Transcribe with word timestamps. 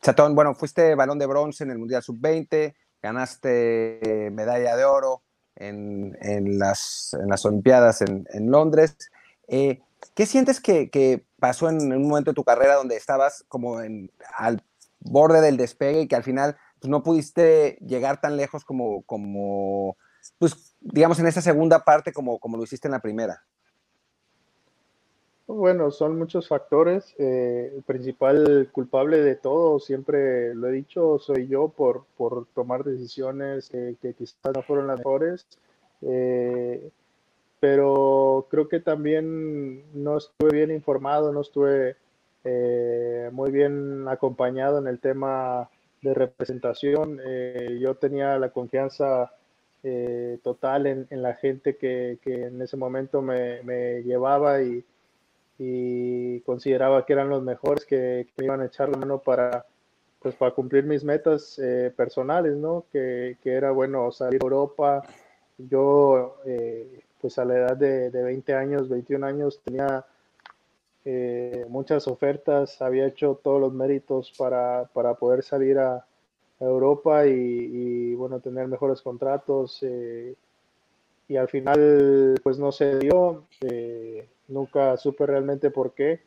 Chatón, 0.00 0.34
bueno, 0.34 0.54
fuiste 0.54 0.94
balón 0.94 1.18
de 1.18 1.26
bronce 1.26 1.64
en 1.64 1.70
el 1.70 1.78
Mundial 1.78 2.02
Sub-20, 2.02 2.74
ganaste 3.02 4.30
medalla 4.32 4.76
de 4.76 4.84
oro 4.84 5.22
en, 5.56 6.58
las, 6.58 7.16
en 7.20 7.28
las, 7.28 7.44
Olimpiadas 7.44 8.02
en, 8.02 8.50
Londres. 8.50 8.96
Eh, 9.48 9.82
¿Qué 10.14 10.26
sientes 10.26 10.60
que, 10.60 11.24
pasó 11.38 11.68
en, 11.68 11.92
un 11.92 12.08
momento 12.08 12.30
de 12.30 12.34
tu 12.34 12.44
carrera 12.44 12.74
donde 12.74 12.96
estabas 12.96 13.44
como 13.48 13.80
en, 13.80 14.10
al 14.36 14.62
borde 15.00 15.40
del 15.40 15.56
despegue 15.56 16.02
y 16.02 16.08
que 16.08 16.16
al 16.16 16.24
final 16.24 16.56
pues, 16.80 16.90
no 16.90 17.02
pudiste 17.02 17.78
llegar 17.80 18.20
tan 18.20 18.36
lejos 18.36 18.64
como, 18.64 19.02
como 19.02 19.96
pues, 20.38 20.76
digamos, 20.80 21.18
en 21.18 21.26
esa 21.26 21.40
segunda 21.40 21.84
parte 21.84 22.12
como, 22.12 22.38
como 22.38 22.56
lo 22.56 22.64
hiciste 22.64 22.88
en 22.88 22.92
la 22.92 23.00
primera? 23.00 23.42
Bueno, 25.52 25.90
son 25.90 26.16
muchos 26.16 26.46
factores. 26.46 27.12
Eh, 27.18 27.72
el 27.74 27.82
principal 27.82 28.68
culpable 28.70 29.18
de 29.20 29.34
todo, 29.34 29.80
siempre 29.80 30.54
lo 30.54 30.68
he 30.68 30.72
dicho, 30.72 31.18
soy 31.18 31.48
yo 31.48 31.68
por, 31.68 32.04
por 32.16 32.46
tomar 32.54 32.84
decisiones 32.84 33.68
que 33.68 34.14
quizás 34.16 34.52
no 34.54 34.62
fueron 34.62 34.86
las 34.86 34.98
mejores. 34.98 35.46
Eh, 36.02 36.90
pero 37.58 38.46
creo 38.48 38.68
que 38.68 38.78
también 38.78 39.82
no 39.92 40.18
estuve 40.18 40.52
bien 40.52 40.70
informado, 40.70 41.32
no 41.32 41.40
estuve 41.40 41.96
eh, 42.44 43.28
muy 43.32 43.50
bien 43.50 44.06
acompañado 44.08 44.78
en 44.78 44.86
el 44.86 45.00
tema 45.00 45.68
de 46.00 46.14
representación. 46.14 47.20
yo 47.80 47.96
tenía 47.96 48.38
la 48.38 48.50
confianza 48.50 49.32
total 50.42 50.86
en, 50.86 51.22
la 51.22 51.34
gente 51.34 51.76
que, 51.76 52.18
que, 52.22 52.44
en 52.46 52.62
ese 52.62 52.76
momento 52.76 53.20
me, 53.20 53.62
me 53.64 54.02
llevaba 54.02 54.62
y, 54.62 54.84
y 55.62 56.40
consideraba 56.40 57.04
que 57.04 57.12
eran 57.12 57.28
los 57.28 57.42
mejores 57.42 57.84
que, 57.84 58.26
me 58.38 58.46
iban 58.46 58.62
a 58.62 58.64
echar 58.64 58.88
la 58.88 58.96
mano 58.96 59.18
para, 59.18 59.66
pues, 60.18 60.34
para 60.34 60.52
cumplir 60.52 60.84
mis 60.84 61.04
metas 61.04 61.58
eh, 61.58 61.92
personales, 61.94 62.56
¿no? 62.56 62.86
Que, 62.90 63.36
que, 63.42 63.52
era, 63.52 63.70
bueno, 63.70 64.10
salir 64.10 64.40
a 64.42 64.44
Europa. 64.44 65.02
Yo, 65.58 66.38
eh, 66.46 67.02
pues 67.20 67.38
a 67.38 67.44
la 67.44 67.56
edad 67.58 67.76
de, 67.76 68.10
de, 68.10 68.22
20 68.22 68.54
años, 68.54 68.88
21 68.88 69.26
años, 69.26 69.60
tenía 69.62 70.06
eh, 71.04 71.66
muchas 71.68 72.08
ofertas, 72.08 72.80
había 72.80 73.06
hecho 73.06 73.38
todos 73.42 73.60
los 73.60 73.74
méritos 73.74 74.32
para, 74.38 74.88
para 74.94 75.12
poder 75.14 75.42
salir 75.42 75.78
a, 75.78 76.06
Europa 76.58 77.26
y, 77.26 77.30
y, 77.32 78.14
bueno, 78.14 78.38
tener 78.40 78.68
mejores 78.68 79.00
contratos. 79.00 79.82
Y 81.30 81.36
al 81.36 81.48
final, 81.48 82.34
pues 82.42 82.58
no 82.58 82.72
se 82.72 82.98
dio 82.98 83.44
nunca 84.48 84.96
supe 84.96 85.26
realmente 85.26 85.70
por 85.70 85.92
qué. 85.92 86.20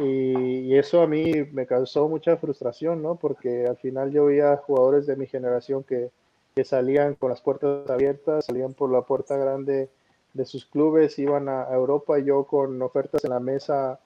Y, 0.00 0.74
eso 0.74 1.02
a 1.02 1.06
mí 1.06 1.32
me 1.52 1.66
causó 1.66 2.08
mucha 2.08 2.38
frustración, 2.38 3.02
¿no? 3.02 3.16
Porque 3.16 3.66
al 3.66 3.76
final 3.76 4.10
yo 4.10 4.24
veía 4.24 4.56
jugadores 4.56 5.06
de 5.06 5.16
mi 5.16 5.26
generación 5.26 5.84
que, 5.84 6.10
que 6.54 6.64
salían 6.64 7.14
con 7.14 7.28
las 7.28 7.42
puertas 7.42 7.90
abiertas, 7.90 8.46
salían 8.46 8.72
por 8.72 8.90
la 8.90 9.02
puerta 9.02 9.36
grande 9.36 9.90
de 10.32 10.44
sus 10.46 10.64
clubes, 10.64 11.18
iban 11.18 11.50
a, 11.50 11.68
Europa, 11.70 12.18
y 12.18 12.24
yo 12.24 12.44
con 12.44 12.80
ofertas 12.80 13.22
en 13.22 13.30
la 13.30 13.40
mesa 13.40 14.00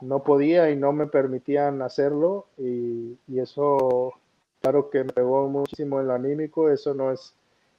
no 0.00 0.22
podía 0.22 0.70
y 0.70 0.76
no 0.76 0.92
me 0.92 1.08
permitían 1.08 1.82
hacerlo 1.82 2.46
y, 2.58 3.18
y, 3.26 3.40
eso 3.40 4.12
claro 4.60 4.88
que 4.88 5.02
me 5.02 5.12
pegó 5.12 5.48
muchísimo 5.48 6.00
en 6.00 6.08
lo 6.08 6.14
anímico, 6.14 6.68
eso 6.70 6.94
no 6.94 7.10
es 7.10 7.34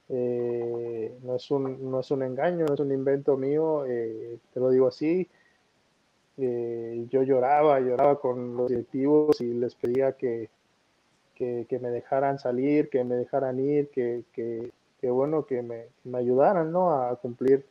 eh, 0.08 1.16
no, 1.22 1.36
es 1.36 1.50
un, 1.50 1.90
no 1.90 2.00
es 2.00 2.10
un 2.10 2.22
engaño, 2.22 2.66
no 2.66 2.74
es 2.74 2.80
un 2.80 2.92
invento 2.92 3.36
mío, 3.36 3.84
eh, 3.86 4.38
te 4.52 4.60
lo 4.60 4.70
digo 4.70 4.88
así. 4.88 5.28
Eh, 6.36 7.06
yo 7.10 7.22
lloraba, 7.22 7.80
lloraba 7.80 8.20
con 8.20 8.56
los 8.56 8.68
directivos 8.68 9.40
y 9.40 9.54
les 9.54 9.74
pedía 9.74 10.12
que, 10.12 10.50
que, 11.34 11.78
me 11.80 11.90
dejaran 11.90 12.38
salir, 12.38 12.90
que 12.90 13.04
me 13.04 13.14
dejaran 13.16 13.60
ir, 13.60 13.88
que, 13.90 14.24
que, 14.32 15.10
bueno, 15.10 15.46
que 15.46 15.62
me, 15.62 15.86
me, 16.04 16.18
ayudaran 16.18 16.72
¿no? 16.72 16.90
a 16.90 17.16
cumplir 17.16 17.64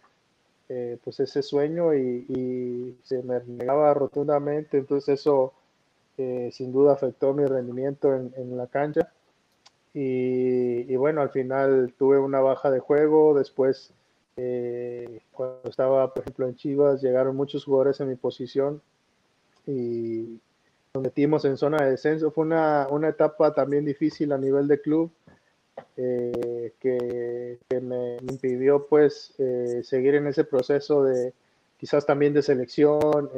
pues 1.03 1.19
ese 1.19 1.43
sueño 1.43 1.93
y, 1.93 2.97
se 3.03 3.21
me 3.21 3.39
negaba 3.45 3.93
rotundamente, 3.93 4.77
entonces 4.77 5.19
eso 5.19 5.53
sin 6.17 6.71
duda 6.71 6.93
afectó 6.93 7.33
mi 7.33 7.45
rendimiento 7.45 8.15
en, 8.15 8.33
en 8.37 8.57
la 8.57 8.67
cancha 8.67 9.11
y, 9.93 10.95
bueno, 10.95 11.21
al 11.21 11.29
final 11.29 11.93
tuve 11.97 12.17
una 12.19 12.39
baja 12.39 12.71
de 12.71 12.79
juego. 12.79 13.37
Después, 13.37 13.91
eh, 14.37 15.21
cuando 15.31 15.69
estaba, 15.69 16.11
por 16.13 16.23
ejemplo, 16.23 16.47
en 16.47 16.55
Chivas, 16.55 17.01
llegaron 17.01 17.35
muchos 17.35 17.65
jugadores 17.65 17.99
en 17.99 18.09
mi 18.09 18.15
posición 18.15 18.81
y 19.67 20.39
nos 20.93 21.03
metimos 21.03 21.45
en 21.45 21.57
zona 21.57 21.83
de 21.83 21.91
descenso. 21.91 22.31
Fue 22.31 22.45
una, 22.45 22.87
una 22.89 23.09
etapa 23.09 23.53
también 23.53 23.85
difícil 23.85 24.31
a 24.31 24.37
nivel 24.37 24.67
de 24.67 24.81
club. 24.81 25.11
Eh, 25.97 26.73
que, 26.79 27.59
me 27.81 28.17
impidió 28.17 28.85
pues 28.85 29.33
eh, 29.39 29.81
seguir 29.83 30.15
en 30.15 30.27
ese 30.27 30.43
proceso 30.43 31.03
de 31.03 31.33
quizás 31.79 32.05
también 32.05 32.33
de 32.33 32.43
selección 32.43 33.29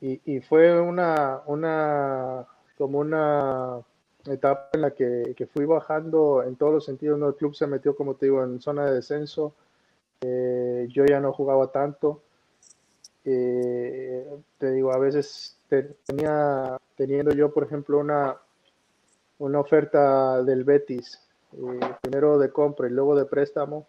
y, 0.00 0.20
y, 0.24 0.40
fue 0.40 0.80
una, 0.80 1.42
una 1.46 2.46
como 2.78 2.98
una 2.98 3.82
etapa 4.26 4.70
en 4.74 4.82
la 4.82 4.90
que, 4.92 5.48
fui 5.52 5.64
bajando 5.64 6.42
en 6.42 6.56
todos 6.56 6.72
los 6.72 6.84
sentidos. 6.84 7.18
¿no? 7.18 7.28
El 7.28 7.34
club 7.34 7.54
se 7.54 7.66
metió, 7.66 7.96
como 7.96 8.14
te 8.14 8.26
digo, 8.26 8.42
en 8.42 8.60
zona 8.60 8.86
de 8.86 8.94
descenso. 8.94 9.54
Eh, 10.20 10.86
yo 10.90 11.04
ya 11.06 11.20
no 11.20 11.32
jugaba 11.32 11.70
tanto. 11.72 12.22
Eh, 13.24 14.26
te 14.58 14.72
digo, 14.72 14.92
a 14.92 14.98
veces 14.98 15.56
tenía, 16.06 16.78
teniendo 16.96 17.32
yo, 17.32 17.52
por 17.52 17.64
ejemplo, 17.64 17.98
una, 17.98 18.36
una 19.38 19.60
oferta 19.60 20.42
del 20.42 20.64
Betis, 20.64 21.20
eh, 21.52 21.80
primero 22.02 22.38
de 22.38 22.50
compra 22.50 22.88
y 22.88 22.90
luego 22.90 23.16
de 23.16 23.24
préstamo, 23.24 23.86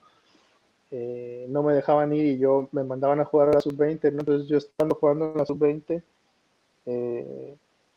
no 1.48 1.64
me 1.64 1.74
dejaban 1.74 2.12
ir 2.12 2.26
y 2.26 2.38
yo 2.38 2.68
me 2.74 2.84
mandaban 2.84 3.22
a 3.22 3.26
jugar 3.26 3.50
a 3.50 3.54
la 3.54 3.62
sub-20. 3.62 4.10
Entonces 4.10 4.48
yo 4.50 4.58
estando 4.58 4.96
jugando 4.96 5.32
en 5.32 5.38
la 5.38 5.46
sub-20, 5.46 6.04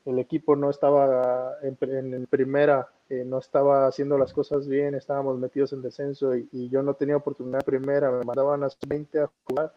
el 0.04 0.18
equipo 0.18 0.54
no 0.54 0.70
estaba 0.70 1.56
en, 1.62 2.26
primera, 2.26 2.88
eh, 3.08 3.24
no 3.24 3.38
estaba 3.38 3.86
haciendo 3.86 4.18
las 4.18 4.32
cosas 4.32 4.68
bien, 4.68 4.94
estábamos 4.94 5.38
metidos 5.38 5.72
en 5.72 5.82
descenso 5.82 6.36
y, 6.36 6.68
yo 6.68 6.82
no 6.82 6.94
tenía 6.94 7.16
oportunidad 7.16 7.60
en 7.60 7.66
primera, 7.66 8.10
me 8.10 8.24
mandaban 8.24 8.64
a 8.64 8.68
20 8.86 9.20
a 9.20 9.30
jugar. 9.48 9.72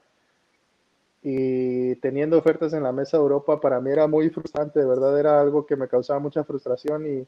Y 1.24 1.96
teniendo 1.96 2.38
ofertas 2.38 2.74
en 2.74 2.84
la 2.84 2.92
mesa 2.92 3.18
de 3.18 3.24
Europa 3.24 3.60
para 3.60 3.80
mí 3.80 3.92
era 3.92 4.08
muy 4.08 4.30
frustrante, 4.30 4.80
de 4.80 4.86
verdad 4.86 5.18
era 5.20 5.42
algo 5.42 5.66
que 5.66 5.76
me 5.76 5.88
causaba 5.88 6.20
mucha 6.20 6.44
frustración 6.44 7.08
y, 7.08 7.28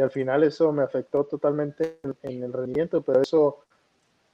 al 0.00 0.10
final 0.10 0.42
eso 0.42 0.72
me 0.72 0.82
afectó 0.82 1.24
totalmente 1.24 2.00
en, 2.22 2.42
el 2.42 2.52
rendimiento, 2.52 3.00
pero 3.00 3.22
eso 3.22 3.60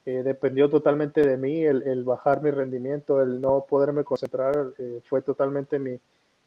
eh, 0.04 0.24
dependió 0.24 0.68
totalmente 0.68 1.24
de 1.24 1.36
mí, 1.36 1.62
el, 1.64 2.02
bajar 2.02 2.42
mi 2.42 2.50
rendimiento, 2.50 3.22
el 3.22 3.40
no 3.40 3.64
poderme 3.68 4.02
concentrar, 4.02 4.72
eh, 4.78 5.00
fue 5.04 5.22
totalmente 5.22 5.78
mi, 5.78 6.00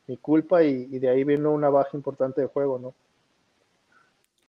mi 0.07 0.17
culpa 0.17 0.63
y, 0.63 0.99
de 0.99 1.09
ahí 1.09 1.23
vino 1.23 1.51
una 1.51 1.69
baja 1.69 1.91
importante 1.93 2.41
de 2.41 2.47
juego, 2.47 2.79
¿no? 2.79 2.93